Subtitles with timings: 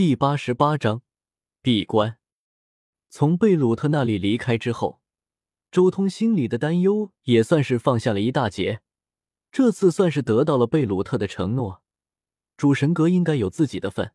[0.00, 1.02] 第八十八章
[1.60, 2.16] 闭关。
[3.10, 5.02] 从贝鲁特那里离开之后，
[5.70, 8.80] 周通心里的担忧也算是放下了一大截。
[9.52, 11.82] 这次算是得到了贝鲁特的承诺，
[12.56, 14.14] 主神阁应该有自己的份。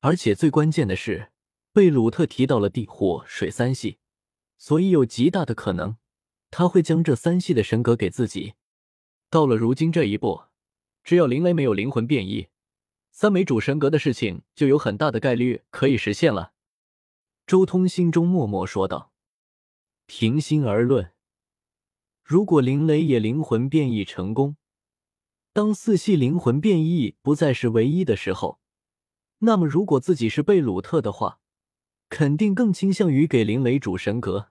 [0.00, 1.30] 而且最关键的是，
[1.74, 3.98] 贝鲁特提到了地、火、水三系，
[4.56, 5.98] 所以有极大的可能
[6.50, 8.54] 他会将这三系的神格给自己。
[9.28, 10.44] 到了如今这一步，
[11.02, 12.48] 只要林雷没有灵魂变异。
[13.16, 16.52] 三枚主神格的事情就有很大的概率可以实现了，
[17.46, 19.12] 周通心中默默说道。
[20.06, 21.12] 平心而论，
[22.24, 24.56] 如果林雷也灵魂变异成功，
[25.52, 28.58] 当四系灵魂变异不再是唯一的时候，
[29.38, 31.38] 那么如果自己是贝鲁特的话，
[32.08, 34.48] 肯定更倾向于给林雷主神格，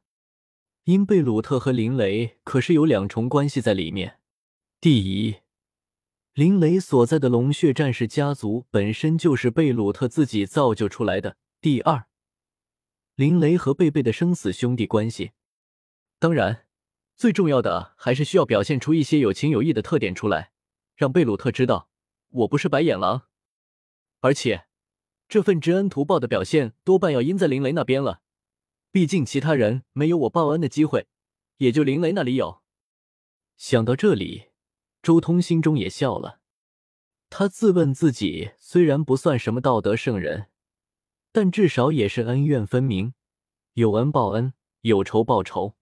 [0.85, 4.21] 因贝鲁特和林雷可是有两重关系在里面。
[4.79, 5.42] 第一。
[6.33, 11.37] 林雷所在的龙血战士家族本身就是贝鲁特自己造就出来的。
[11.61, 12.05] 第二，
[13.13, 15.33] 林雷和贝贝的生死兄弟关系，
[16.17, 16.65] 当然，
[17.15, 20.51] 最重要的还是需要表现出一些有情有义的特点出来，
[20.95, 21.87] 让贝鲁特知道
[22.29, 23.27] 我不是白眼狼。
[24.21, 24.65] 而且，
[25.27, 28.21] 这份知恩图报的表现多半要因在林雷那边了，
[28.91, 31.05] 毕竟其他人没有我报恩的机会，
[31.57, 32.63] 也就林雷那里有。
[33.55, 34.52] 想到这里。
[35.03, 36.39] 周通心中也笑了，
[37.29, 40.47] 他自问自己虽然不算什么道德圣人，
[41.33, 43.13] 但至少也是恩怨分明，
[43.73, 45.75] 有恩报恩，有仇报仇。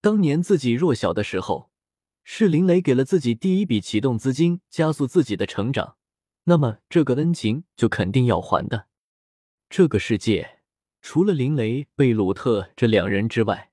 [0.00, 1.72] 当年自己弱小的时候，
[2.22, 5.96] 是林雷给了自己第一笔启动资金，加速自己的成长，
[6.44, 8.86] 那么这个恩情就肯定要还的。
[9.68, 10.60] 这个世界
[11.02, 13.72] 除了林雷、贝鲁特这两人之外，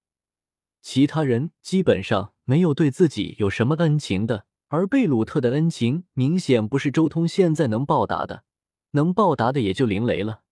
[0.82, 4.47] 其他人基本上没有对自己有什么恩情的。
[4.70, 8.44] 而贝鲁特的恩情明显不是周通现在能报答的，
[8.92, 10.44] 能报答的也就林雷了。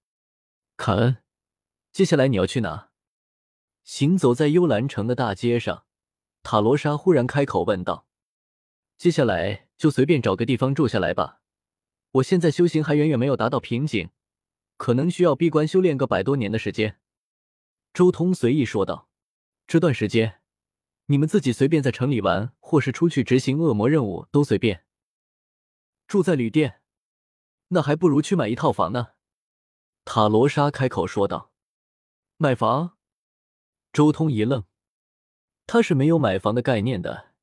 [0.78, 1.18] 卡恩，
[1.92, 2.92] 接下来你要去哪？
[3.84, 5.86] 行走在幽兰城的大街上，
[6.44, 8.08] 塔罗莎忽然开口问道
[8.98, 11.42] ：“接下来就随便找个地方住下来吧。
[12.14, 14.10] 我现在修行还远远没有达到瓶颈，
[14.78, 17.00] 可能需要闭关修炼个百多年的时间。”
[17.94, 19.10] 周通随意说道
[19.68, 20.40] ：“这段时间。”
[21.08, 24.86] 你们自己随便在城里玩，或是出去执行恶魔任务都随便。
[26.08, 26.82] 住在旅店，
[27.68, 29.10] 那还不如去买一套房呢。
[30.04, 31.52] 塔罗莎开口说道
[32.38, 32.98] ：“买房？”
[33.94, 34.66] 周通一愣，
[35.68, 37.34] 他是没有买房的概念的，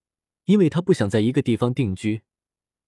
[0.44, 2.22] 因为他不想在一个地方定居，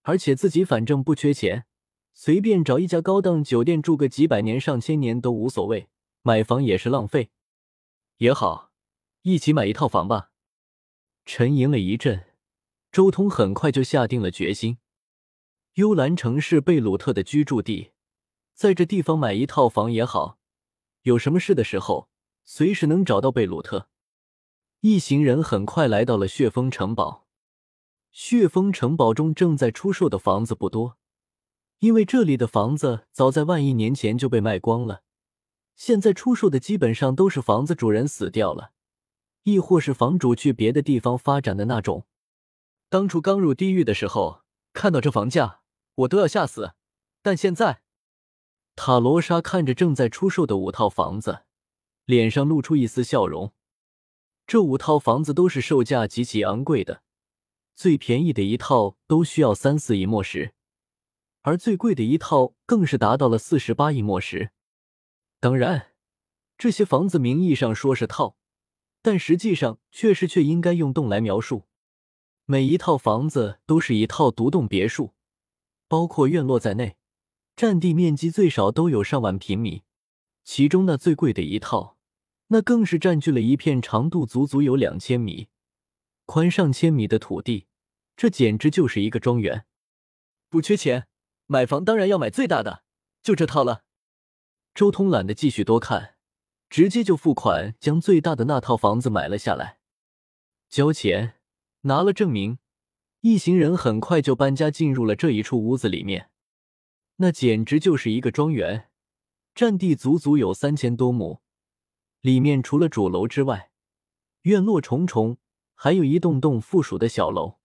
[0.03, 1.67] 而且自己反正不缺钱，
[2.13, 5.89] 随便找一家高档酒店住个几百年、上千年都无所谓，
[6.23, 7.31] 买房也是浪费。
[8.19, 8.73] 也好，
[9.23, 10.33] 一起买一套房吧。
[11.25, 12.27] 沉吟了一阵，
[12.93, 14.79] 周通很快就下定了决心。
[15.75, 17.93] 幽兰城是贝鲁特的居住地，
[18.53, 20.39] 在这地方买一套房也好，
[21.03, 22.09] 有什么事的时候
[22.45, 23.89] 随时能找到贝鲁特。
[24.81, 27.27] 一行人很快来到了血峰城堡。
[28.13, 30.99] 血峰城堡中正在出售的房子不多，
[31.79, 35.03] 因为这里的房子早在万亿年前就被卖光了，
[35.75, 38.74] 现在出售的基本上都是房子主人死掉了。
[39.45, 42.07] 亦或是房主去别的地方发展的那种。
[42.91, 45.61] 当初刚入地狱的时候，看到这房价，
[45.95, 46.75] 我都要吓死。
[47.23, 47.83] 但现在，
[48.77, 51.45] 塔罗莎看着正在出售的五套房子，
[52.05, 53.53] 脸上露出一丝笑容。
[54.47, 57.03] 这五套房子都是售价极其昂贵的，
[57.75, 60.55] 最便宜的一套都需要三四亿墨石，
[61.43, 64.51] 而最贵的一套更是达到了四十八亿墨石。
[65.41, 65.93] 当然，
[66.57, 68.37] 这些房子名义上说是套。
[69.05, 71.67] 但实际上，确实却应该用栋来描述。
[72.47, 75.13] 每一套房子都是一套独栋别墅，
[75.87, 76.97] 包括院落在内，
[77.55, 79.83] 占地面积最少都有上万平米。
[80.43, 81.99] 其中那最贵的一套，
[82.47, 85.49] 那更是占据了一片长度足足有两千米、
[86.25, 87.67] 宽上千米的土地，
[88.17, 89.67] 这简直就是一个庄园。
[90.49, 91.09] 不缺钱，
[91.45, 92.85] 买房当然要买最大的，
[93.23, 93.85] 就这套了。
[94.75, 96.14] 周通懒得继续多看。
[96.75, 99.79] 直接就付款，将最大的那套房子买了下来，
[100.69, 101.35] 交钱，
[101.83, 102.59] 拿了证明，
[103.21, 106.31] 一行人很快就搬家进入了这一处屋子里面。
[107.19, 108.89] 那简直就是一个庄园，
[109.55, 111.43] 占地足足有三千多亩。
[112.23, 113.71] 里面除了主楼之外，
[114.43, 115.39] 院落重重，
[115.77, 117.61] 还有一栋栋附属的小楼。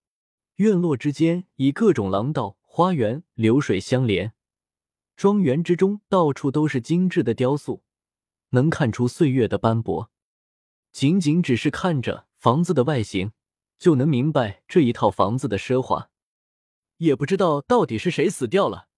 [0.58, 4.34] 院落之间以各种廊道、花园、流水相连。
[5.16, 7.82] 庄园之中到处都是精致的雕塑。
[8.50, 10.10] 能看出岁月的斑驳，
[10.92, 13.32] 仅仅只是看着房子的外形，
[13.78, 16.10] 就能明白这一套房子的奢华。
[16.98, 18.88] 也不知道到底是谁死掉了，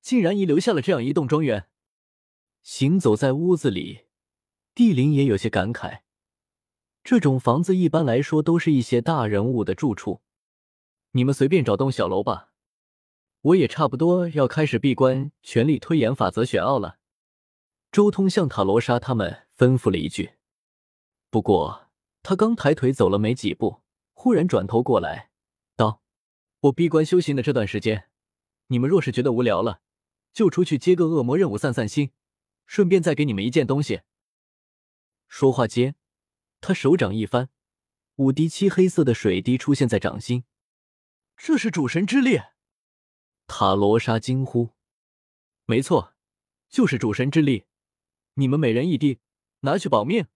[0.00, 1.68] 竟然遗留下了这样一栋庄园。
[2.62, 4.06] 行走在屋子里，
[4.74, 6.00] 帝林也有些感慨。
[7.04, 10.22] 这种房子一般来说都是一些大人物的住处，
[11.12, 12.52] 你们随便找栋小楼吧。
[13.42, 16.98] 我也差不多要开始闭关全力推演法则选奥了。
[17.94, 20.32] 周通向塔罗莎他们吩咐了一句，
[21.30, 21.92] 不过
[22.24, 23.82] 他刚抬腿走了没几步，
[24.14, 25.30] 忽然转头过来
[25.76, 26.02] 道
[26.62, 28.10] ：“我闭关修行的这段时间，
[28.66, 29.80] 你们若是觉得无聊了，
[30.32, 32.10] 就出去接个恶魔任务散散心，
[32.66, 34.00] 顺便再给你们一件东西。”
[35.30, 35.94] 说话间，
[36.60, 37.48] 他手掌一翻，
[38.16, 40.42] 五滴漆黑色的水滴出现在掌心，
[41.36, 42.40] 这是主神之力。
[43.46, 44.70] 塔罗莎惊呼
[45.66, 46.14] ：“没错，
[46.68, 47.66] 就是主神之力！
[48.34, 49.18] 你们每人一滴，
[49.60, 50.26] 拿去保命。”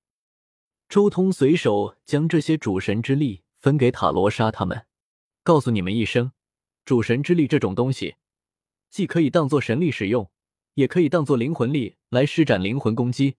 [0.89, 4.87] 周通随手将这些主神之力分给塔罗莎他们，
[5.43, 6.33] 告诉你们一声：
[6.85, 8.17] 主神之力这种东西，
[8.89, 10.31] 既可以当做神力使用，
[10.75, 13.37] 也可以当做灵魂力来施展灵魂攻击。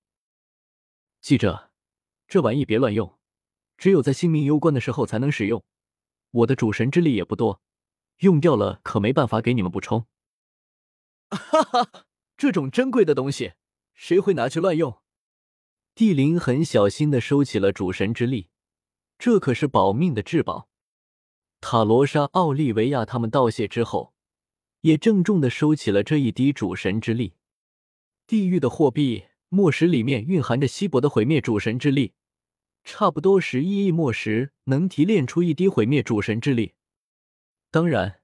[1.22, 1.72] 记着，
[2.28, 3.18] 这玩意别乱用，
[3.78, 5.64] 只有在性命攸关的时候才能使用。
[6.32, 7.62] 我的主神之力也不多。
[8.20, 10.06] 用掉了可没办法给你们补充。
[11.32, 13.54] 哈哈，这种珍贵的东西，
[14.00, 15.02] 谁会拿去乱用？
[15.94, 18.48] 帝林很小心的收起了主神之力，
[19.18, 20.70] 这可是保命的至宝。
[21.60, 24.14] 塔罗莎、奥利维亚他们道谢之后，
[24.82, 27.34] 也郑重的收起了这一滴主神之力。
[28.26, 32.14] 地狱的货币墨石里面蕴含着稀薄的毁灭主神之力，
[32.86, 36.74] 差不多十一亿墨石能提炼出一滴毁灭主神之力。
[37.70, 38.22] 当然，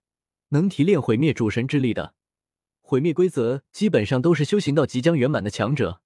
[0.50, 2.16] 能提炼毁灭主神之力的，
[2.87, 6.03] 毁灭规则基本上都是修行到即将圆满的强者。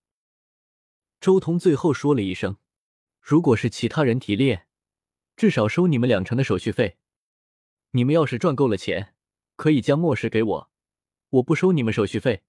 [1.19, 2.55] 周通最后说了一声
[3.19, 4.65] ：“如果是其他人提炼，
[5.35, 6.97] 至少收你们两成的手续费。
[7.91, 9.13] 你们要是赚够了钱，
[9.57, 10.71] 可以将墨石给我，
[11.31, 12.43] 我不收你们手续费。”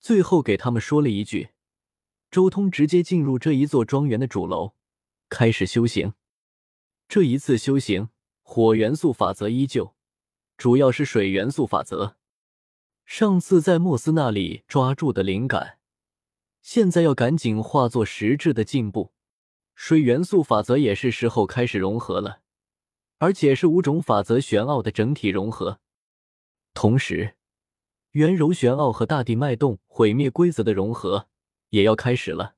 [0.00, 1.50] 最后给他们说了一句，
[2.30, 4.72] 周通直接进入这一座庄园的主楼，
[5.28, 6.14] 开始修行。
[7.06, 8.08] 这一次修行。
[8.40, 9.94] 火元素法则依旧，
[10.56, 12.16] 主要是水元素法则。
[13.14, 15.76] 上次在莫斯那里抓住的灵感，
[16.62, 19.12] 现在要赶紧化作实质的进步。
[19.74, 22.40] 水元素法则也是时候开始融合了，
[23.18, 25.80] 而且是五种法则玄奥的整体融合。
[26.72, 27.34] 同时，
[28.12, 31.28] 圆柔玄奥和大地脉动毁灭规则的融合
[31.68, 32.54] 也要开始了。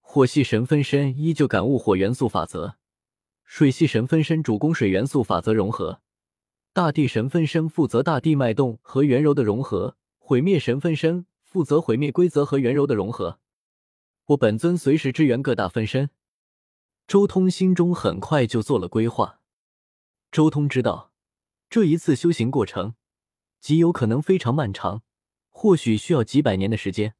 [0.00, 2.78] 火系神分身依旧感悟火元素法则。
[3.44, 6.00] 水系神分身主攻水元素法则融合，
[6.76, 13.40] 大地神分身负责大地脉动和圆柔的融合，毁灭神分身负责毁灭规则和圆柔的融合。
[14.26, 16.10] 我本尊随时支援各大分身。
[17.06, 19.40] 周通心中很快就做了规划。
[20.30, 21.12] 周通知道，
[21.70, 22.94] 这一次修行过程
[23.58, 25.00] 极有可能非常漫长，
[25.48, 27.14] 或许需要几百年的时间。